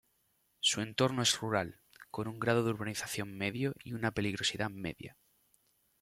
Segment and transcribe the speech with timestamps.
[0.61, 5.15] Su entorno es rural, con un grado de urbanización medio y una peligrosidad media.